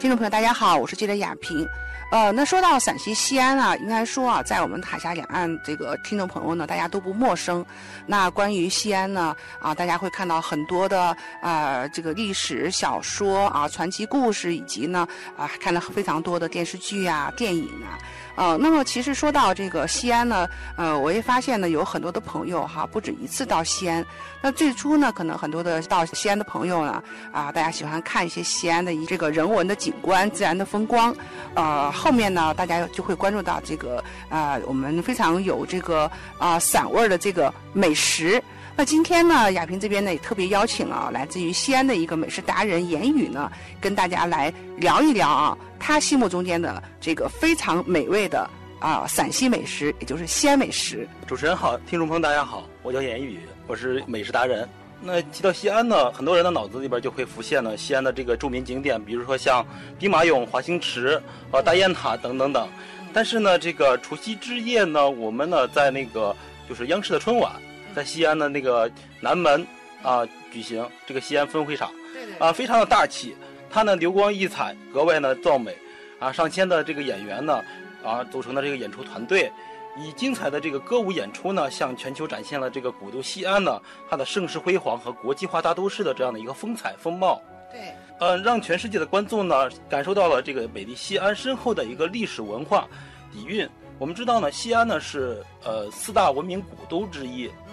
[0.00, 1.68] 听众朋友，大家好，我是记者雅萍。
[2.10, 7.64] 呃，那说到陕西西安啊，应该说啊，在我们海峡两岸这个听众朋友呢，大家都不陌生。
[8.06, 15.06] 那关于西安呢，啊，大家会看到很多的啊，这个历史小说啊、传奇故事，以及呢
[15.36, 18.00] 啊，看了非常多的电视剧啊、电影啊。
[18.36, 24.04] 呃，那么其实说到这个西安呢，呃，我也发现呢，有很多的朋友哈，不止一次到西安。
[24.40, 31.14] 那最初呢，可能很多的到西安的朋友呢，啊，大家喜欢看一些西安的这个人文的景观、自然的风光，
[31.54, 31.90] 呃。
[31.92, 38.42] 后面呢，大家就会关注到这个啊，我们非常有这个啊散味儿的这个美食。
[38.80, 48.48] 那今天呢，亚萍这边呢也特别邀请了来自于西安的一个美食达人言语呢，跟大家来聊一聊啊，他心目中间的这个非常美味的
[48.78, 51.06] 啊陕西美食，也就是西安美食。
[51.26, 54.66] 主持人好，听众朋友大家好，我叫言语，我是美食达人。
[55.02, 59.62] 那提到西安呢，很多人的脑子里边就会浮现呢西安的这个著名景点，比如说像
[59.98, 62.66] 兵马俑、华清池、呃大雁塔等等等。
[63.12, 66.34] 但是呢，这个除夕之夜呢，我们呢在那个
[66.66, 67.52] 就是央视的春晚，
[67.94, 69.66] 在西安的那个南门
[70.02, 71.90] 啊举行这个西安分会场，
[72.38, 73.34] 啊非常的大气，
[73.68, 75.76] 它呢流光溢彩，格外呢壮美，
[76.18, 77.62] 啊上千的这个演员呢
[78.04, 79.50] 啊组成的这个演出团队。
[79.98, 87.42] 以精彩的这个歌舞演出呢，向全球展现了这个古都西安呢它的盛世辉煌和国际化大都市的这样的一个风采风貌。
[87.72, 92.86] 对，呃，让全世界的观众呢感受到了这个美丽西安深厚的一个历史文化
[93.32, 93.68] 底蕴。
[93.98, 97.69] 我们知道呢，西安呢是呃四大文明古都之一，嗯，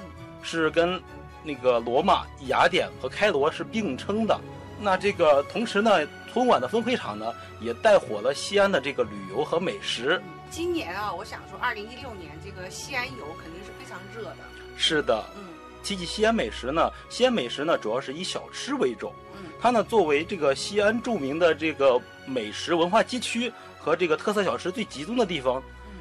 [0.48, 1.02] 是跟
[1.44, 4.40] 那个罗马、雅典和开罗是并称的。
[4.80, 10.22] 那这个同时呢，春晚的分会场呢也带火了西安的这个旅游和美食。
[10.50, 14.38] 今年啊，我想说，二零一六年这个西安游肯定是非常热的。
[14.78, 15.44] 是的，嗯，
[15.84, 19.12] 提起西安美食呢，西安美食呢主要是以小吃为主。
[19.34, 26.00] 嗯，它呢作为这个西安著名的这个美食文化街区和这个特色小吃最集中的地方，嗯，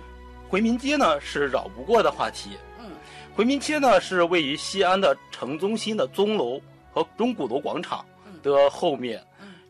[0.48, 2.56] 回民街呢是绕不过的话题。
[3.36, 6.60] 嗯，回民街呢是位于西安的城中心的钟楼
[6.90, 8.04] 和钟鼓楼广场
[8.42, 9.22] 的后面。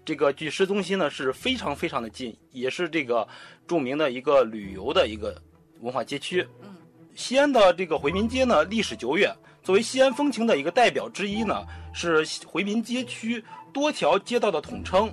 [0.04, 3.26] 这个距市中心呢是非常非常的近，也是这个
[3.66, 5.36] 著名的一个旅游的一个
[5.80, 6.46] 文化街区。
[6.62, 6.76] 嗯，
[7.16, 9.34] 西安的这个回民街呢历史久远，
[9.64, 15.12] 作为西安风情的一个代表之一呢，是回民街区多条街道的统称。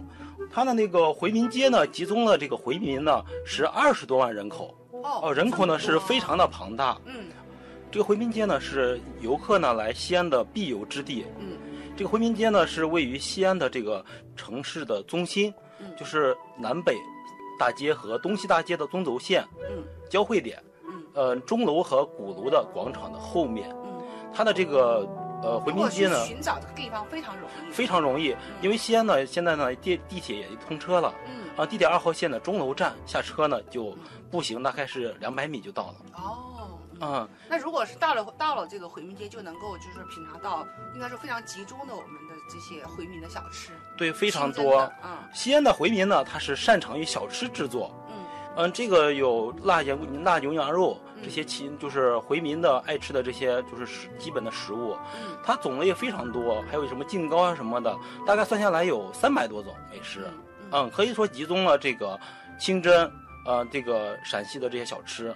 [0.51, 6.95] 它的那个回民街呢，集中了这个回民呢是二十多万人口，哦，人口呢是非常的庞大。
[7.05, 7.25] 嗯，
[7.93, 11.23] 这个回民街呢是游客呢来西安的必游之地。
[11.37, 11.55] 嗯。
[11.95, 14.03] 这个回民街呢，是位于西安的这个
[14.35, 15.53] 城市的中心，
[15.95, 16.97] 就是南北
[17.59, 24.01] 大街和东西大街的中轴线嗯交汇点，嗯呃，钟楼和鼓楼的广场的后面，嗯
[24.33, 25.07] 它的这个
[25.43, 33.95] 呃回民街呢，寻找这个地方非常容易，非常容易，因为西安呢现在呢地地铁也通车了，嗯啊，地铁二号线的钟楼站下车呢就
[34.31, 35.95] 步行大概是两百米就到了。
[36.15, 36.79] 哦。
[37.01, 43.71] 嗯，那如果是到了到了这个回民街，就能够就是品尝到，应该是非常集中的我们的这些回民的小吃。
[43.97, 44.89] 对，非常多。
[45.03, 47.93] 嗯，西安的回民呢，他是擅长于小吃制作。
[48.09, 48.15] 嗯
[48.55, 54.95] 嗯，这个有辣羊辣牛羊肉这些其就是回民的爱吃的这些就是基本的食物。
[55.15, 60.27] 嗯，它种类也非常多，还有什么净糕啊什么的，大概算下来有三百多种美食。
[60.71, 62.19] 嗯，可以说集中了这个
[62.59, 63.11] 清真
[63.45, 65.35] 呃这个陕西的这些小吃。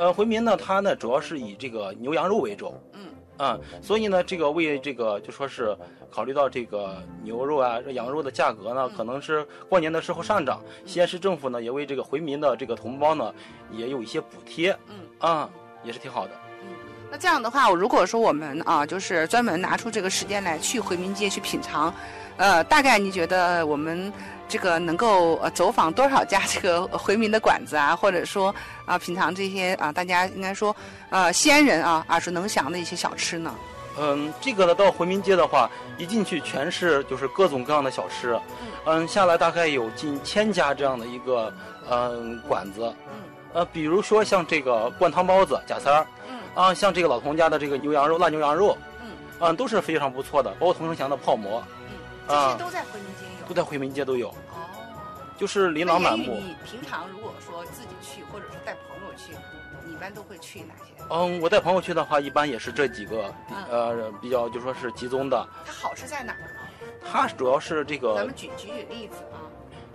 [0.00, 5.76] 呃，回民呢，它呢主要是以这个牛羊肉为主，嗯，啊，所以呢，这个为这个就说是
[6.10, 13.30] 考虑到这个牛肉啊、羊肉的价格呢，可能是过年的时候上涨，西安市政府呢也为这个回民的这个同胞呢
[13.70, 15.50] 也有一些补贴，嗯，啊，
[15.84, 16.32] 也是挺好的。
[16.62, 16.68] 嗯，
[17.10, 21.92] 那这样的话，如果说我们啊，就是专门拿出这个时间来去回民街去品尝，
[22.38, 24.10] 呃，大概你觉得我们？
[24.50, 28.52] 这个能够呃走访多少家这个回民的馆子啊，或者说
[28.84, 30.74] 啊品尝这些啊大家应该说
[31.08, 33.54] 呃西安人啊耳熟能详的一些小吃呢？
[33.98, 38.38] 嗯，这个呢到回民街的话，一进去全是就是各种各样的小吃，
[38.86, 41.52] 嗯，下来大概有近千家这样的一个
[41.88, 43.20] 嗯馆子，嗯，
[43.52, 51.62] 呃比如说像这个灌汤包子贾三儿，嗯，啊像这个老童家的这个牛羊肉辣牛羊肉，嗯，啊都是非常不错的，包括同城祥的泡馍，
[52.28, 54.28] 嗯，这些都在回民街有，都在回民街都有。
[54.28, 54.34] 哦
[55.36, 56.34] 就是琳琅满目。
[56.34, 59.32] 你平常如果说自己去，或者是带朋友去，
[59.86, 61.02] 你一般都会去哪些？
[61.08, 63.32] 嗯，我带朋友去的话，一般也是这几个，
[63.70, 65.48] 呃，比较就说是集中的。
[65.64, 66.38] 它好是在哪儿？
[67.10, 68.14] 它主要是这个。
[68.16, 69.40] 咱们举举举例子啊。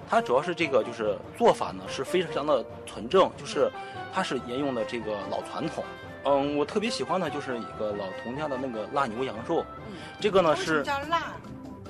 [0.09, 3.69] 它主要是这个，就是做法呢是非常的纯正，就是
[4.11, 5.83] 它是沿用的这个老传统。
[6.23, 9.63] 嗯，我特别喜欢的就是一个老童家的那个腊牛羊肉。
[9.87, 9.97] 嗯。
[10.19, 10.81] 这个呢是。
[10.81, 11.33] 叫辣？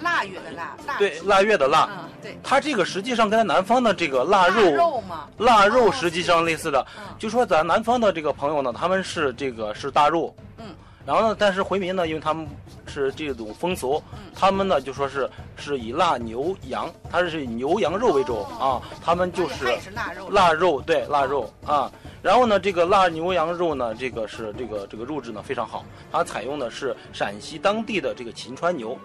[0.01, 1.89] 腊月的腊，腊对，腊月的腊。
[1.91, 2.37] 嗯，对。
[2.43, 6.85] 它这个实际上跟咱南方的这个腊肉肉嘛，腊肉实际上类似的。
[6.97, 7.03] 嗯。
[7.17, 10.65] 就说咱南方的这个朋友呢，他们是这个是大肉，嗯，
[11.05, 12.47] 然后呢，但是回民呢，因为他们
[12.85, 14.19] 是这种风俗，嗯。
[14.35, 18.81] 他们呢就说是是以腊牛羊，它是以牛羊肉为主、哦。
[18.83, 21.91] 啊，他们就是腊肉，腊肉，对腊肉啊。
[22.21, 28.97] 然后呢，这个腊牛羊肉呢，这个是这个这个肉质呢非常好，它采用的是陕西当地的这个秦川牛，哦，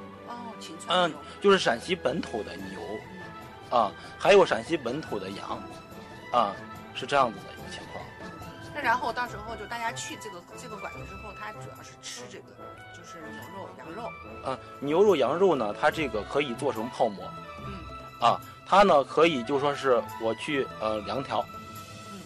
[0.61, 2.81] 秦川嗯，就是陕西本土的牛，
[3.71, 5.59] 啊，还有陕西本土的羊，
[6.33, 6.55] 啊，
[6.95, 8.05] 是这样子的一个情况。
[8.73, 12.45] 那然后到时候就大家去这个这个馆子之后，它主要是吃这个
[12.97, 17.29] 就是牛肉、羊肉，啊，牛肉、羊肉呢，它这个可以做成泡馍
[17.67, 17.75] 嗯。
[18.21, 21.45] 啊，它呢可以就说是我去呃凉条
[22.13, 22.21] 嗯。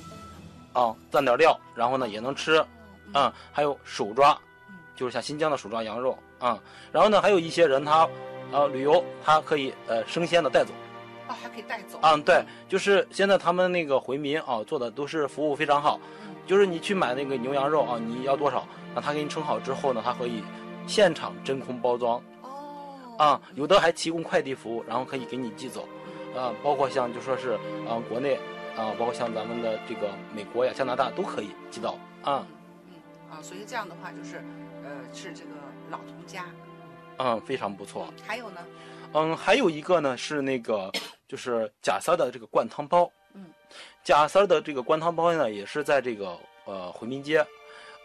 [0.75, 2.65] 啊，蘸点料，然后呢也能吃
[3.07, 3.15] 嗯。
[3.15, 4.39] 啊，还有手抓
[4.69, 6.61] 嗯，就是像新疆的手抓羊肉啊，
[6.93, 8.07] 然后呢还有一些人他
[8.53, 10.73] 呃旅游，他可以呃生鲜的带走。
[11.27, 11.99] 哦，还可以带走。
[12.03, 20.45] 嗯，对，就是现在他们那个回民啊做的都是服务非常好，嗯就是你去买那个牛羊肉啊，你要多少，那他给你称好之后呢，他可以
[20.87, 23.17] 现场真空包装哦。
[23.17, 25.89] 啊，有的还提供快递服务，然后可以给你寄走，
[26.37, 27.53] 啊，包括像就说是
[27.89, 28.35] 啊国内
[28.77, 31.93] 啊，包括像咱们的这个美国呀、加拿大都可以寄到。
[32.23, 32.45] 啊，
[32.91, 32.95] 嗯嗯
[33.31, 34.43] 啊，所以这样的话就是呃
[35.15, 35.51] 是这个
[35.89, 36.47] 老涂家，
[37.19, 38.13] 嗯，非常不错。
[38.27, 38.61] 还有呢，
[39.13, 40.91] 嗯，还有一个呢是那个
[41.29, 43.11] 就是贾三的这个灌汤包。
[43.33, 43.47] 嗯，
[44.03, 47.47] 贾三的这个灌汤包呢，也是在这个呃回民街，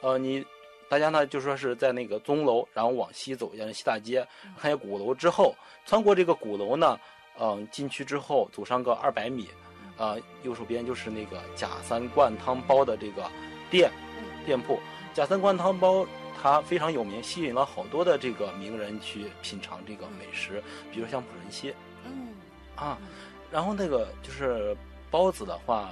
[0.02, 0.46] 呃，你
[0.88, 5.54] 大家呢就说是在那个钟楼，然后往西走，沿着西大街嗯看见鼓楼之后，
[5.86, 7.00] 穿过这个鼓楼呢，
[7.40, 9.50] 嗯、进去之后走上个二百米，
[9.98, 13.30] 啊、右手边就是那个贾三灌汤包的这个
[13.70, 14.80] 店嗯店铺。
[15.14, 16.06] 贾三灌汤包
[16.41, 21.74] 它非常有名，吸引了好多的这个名人去品尝这个美食，比如像普仁西
[22.06, 22.30] 嗯。
[22.75, 23.07] 啊，嗯。
[23.51, 24.75] 然后那个就是
[25.12, 25.91] 包子的话，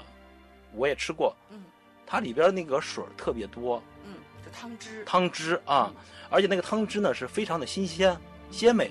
[0.73, 1.63] 我也吃过，嗯。
[2.05, 4.13] 它里边那个水儿特别多，嗯，
[4.45, 5.91] 就汤汁，汤汁啊，
[6.29, 8.17] 而且那个汤汁呢是非常的新鲜
[8.49, 8.89] 鲜美，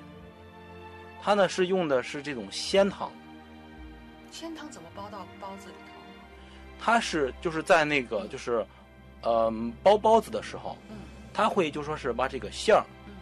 [1.22, 3.10] 它呢是用的是这种鲜汤，
[4.30, 5.92] 鲜汤怎么包到包子里头？
[6.78, 8.66] 它是就是在那个就是，
[9.22, 10.76] 嗯、包包子的时候，
[11.36, 13.12] 嗯它会就说是把这个馅儿，嗯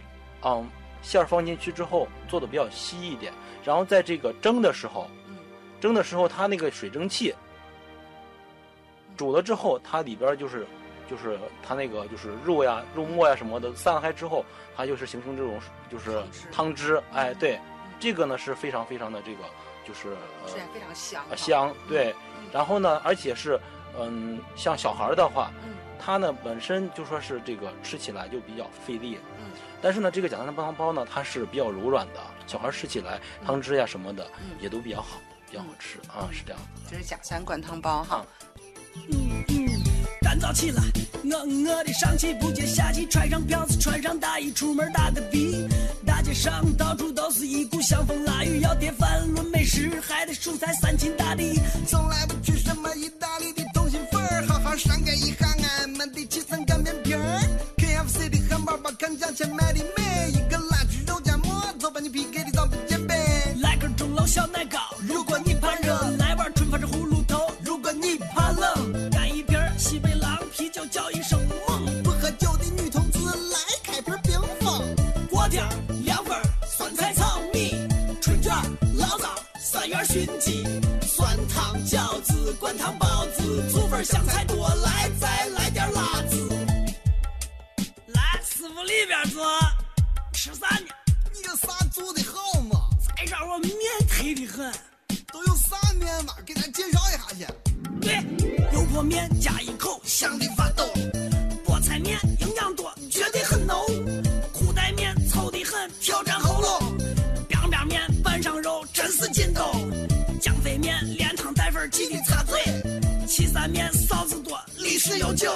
[0.43, 0.71] 嗯，
[1.03, 3.33] 馅儿放进去之后做的比较稀一点，
[3.65, 5.37] 然后在这个蒸的时候，嗯。
[5.81, 7.35] 蒸的时候它那个水蒸气
[9.17, 10.67] 煮了之后，它里边就是
[11.11, 14.45] 就是它那个就是肉呀、肉末呀什么的散开之后，
[14.77, 15.61] 它就是形成这种
[15.91, 16.23] 就是
[16.53, 17.03] 汤汁。
[17.13, 17.93] 哎，对，嗯。
[17.99, 19.39] 这个呢是非常非常的这个
[19.87, 22.47] 就是呃非常香呃香，对，嗯。
[22.53, 23.59] 然后呢，而且是
[23.99, 25.75] 嗯，像小孩儿的话，嗯
[26.05, 29.47] 它呢本身就说是这个吃起来就比较费力，嗯
[29.81, 35.19] 但是呢，这个贾三汤汤包呢，它是比较柔软的，小孩吃起来汤汁呀什么的嗯也都比较好，
[35.49, 36.91] 比较好吃啊，是这样的。
[36.91, 38.25] 这是假三灌汤包哈。
[39.09, 39.69] 嗯嗯
[40.21, 40.83] 干燥起来，
[41.25, 45.69] 我我的上气不接下气，穿上票子，穿上大衣，出门打个的。
[46.07, 51.59] 大街上到处都是一股香风腊雨，要碟饭论美食，还得蔬菜三秦大地。
[51.87, 53.64] 从来不去什么意大利的
[54.77, 57.21] 上盖一行俺们的七层擀面皮儿。
[57.77, 63.15] KFC 的汉堡包看价钱买的美，一个辣汁肉夹馍，做把你 PK 的早不减肥。
[63.61, 71.39] 来根钟楼小奶糕，如果你怕热，来碗春发是葫芦头；如果你怕冷，干一瓶西北狼啤酒，叫一声
[71.69, 72.03] 猛。
[72.03, 74.83] 不喝酒的女同志来开瓶冰峰。
[75.31, 75.63] 锅贴、
[76.05, 76.37] 凉粉、
[76.77, 77.71] 酸菜炒米、
[78.21, 78.53] 春卷、
[78.97, 79.29] 醪糟、
[79.61, 80.65] 三元熏鸡、
[81.07, 83.54] 酸汤饺子、灌汤包子、
[84.03, 86.49] 香菜多，来再来点辣子。
[88.09, 89.45] 来，师傅里边坐，
[90.33, 90.87] 吃啥呢？
[91.33, 92.89] 你这啥做的好嘛？
[93.17, 93.73] 再让我面
[94.09, 94.73] 忒的很。
[95.33, 96.35] 都有啥面嘛？
[96.45, 97.47] 给咱介绍一下去。
[98.01, 98.15] 对，
[98.73, 100.85] 油泼面加一口，香的发抖。
[101.65, 103.77] 菠菜面营养多，绝对很浓。
[104.53, 106.99] 裤带面稠的很，挑战喉咙。
[107.49, 109.63] biang biang 面拌上肉，真是劲斗。
[110.41, 112.44] 浆肥面连汤带粉，记得擦
[113.69, 115.53] 面臊子多，历史悠久。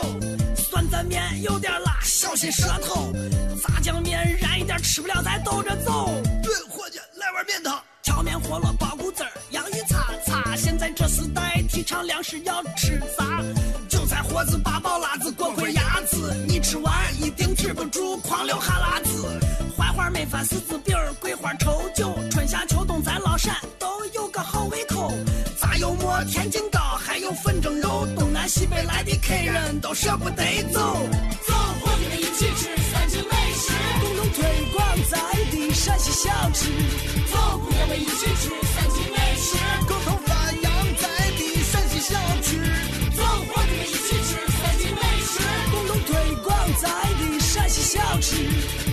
[0.57, 3.13] 酸蘸面有点辣，小心舌头。
[3.63, 6.11] 炸酱面燃一点，吃不了咱兜着走。
[6.43, 7.81] 对，伙计，来碗面汤。
[8.03, 10.57] 荞面饸饹包谷子儿，洋芋擦擦。
[10.57, 13.43] 现在这时代提倡粮食要吃杂，
[13.89, 19.41] 韭菜盒子、八宝辣子、锅盔鸭子，你吃完一定止不住狂流哈喇子。
[19.77, 25.13] 槐花焖饭、柿子饼、桂花稠酒，春夏秋冬咱老陕都有个好胃口。
[25.61, 27.88] 炸油馍、天津糕，还有粉蒸肉，
[28.49, 30.81] 西北来的客人都舍不得走。
[31.47, 31.99] 走，伙计。
[32.01, 36.71] 你们一起吃三秦美食，共同推广咱的陕西小吃，
[37.31, 42.57] 走，朋友们一起吃三秦美食，共同发扬咱的陕西小吃，
[43.15, 46.15] 走，伙计们一起吃三秦美食，共同推
[46.45, 46.89] 广咱
[47.19, 48.37] 的陕西小吃，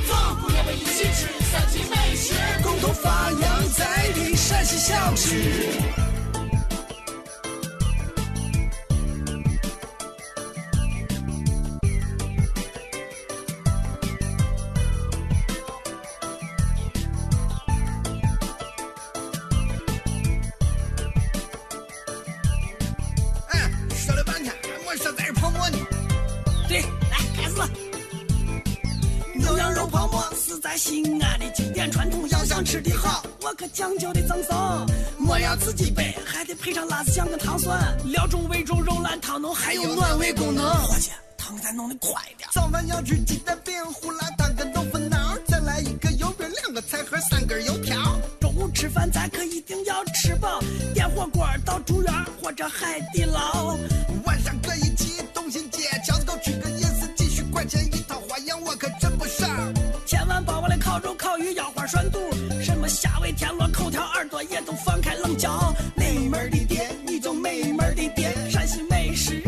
[0.08, 2.34] 走，朋友们一起吃三秦美食，
[2.64, 6.05] 共同发扬咱的陕西小吃。
[30.78, 34.56] 西安的经典传统，要想吃的好，我可讲究的赠送。
[35.18, 40.66] 馍要自己备，还得配上辣子酱跟糖蒜，料中味中肉烂汤浓，还有暖胃功能。
[40.84, 42.50] 伙计，汤再弄得快点。
[42.54, 48.20] 早饭要吃鸡蛋饼、胡辣汤跟豆腐脑，再来一个油饼、两个菜盒、三根油条。
[48.42, 50.60] 中午吃饭咱可一定要吃饱，
[50.94, 53.78] 点火锅到竹园或者海底捞。
[65.26, 65.74] 放开冷嚼。
[65.96, 69.42] 没门儿的店，你就美门儿的店，陕西美食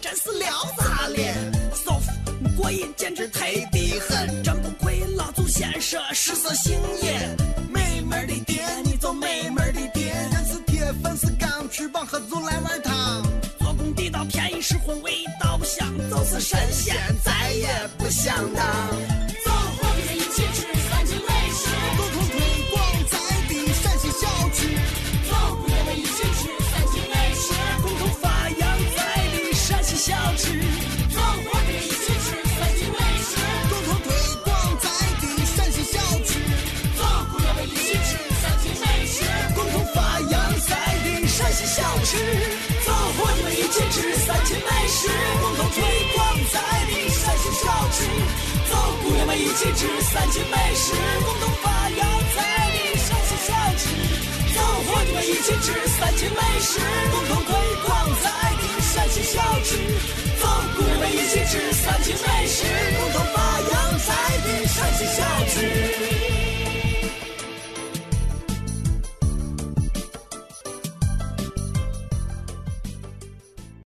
[0.00, 1.34] 真是撩炸脸，
[1.74, 2.12] 舒服
[2.56, 7.36] 过瘾，简直忒的很，真不愧老祖先说食色性也。
[7.70, 13.22] 美门儿的店，你就美门儿的店，人是铁，粉是钢，吃饱喝足来碗汤。
[13.58, 18.66] 做工地道，便宜实惠，味道不香，就是神仙再也不想当。
[49.52, 50.94] 一起吃三秦美食，
[51.26, 52.42] 共同发扬在
[52.72, 53.84] 地陕西小吃。
[54.54, 56.80] 走，伙计们一起吃三秦美食，
[57.10, 57.52] 共同推
[57.84, 59.76] 广在地陕西小吃。
[60.40, 62.64] 走，伙你们一起吃三秦美食，
[62.98, 66.01] 共同发扬在地陕西小吃。